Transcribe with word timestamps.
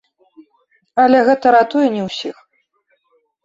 Але 1.03 1.21
гэта 1.29 1.53
ратуе 1.59 1.87
не 2.01 2.09
ўсіх. 2.09 2.37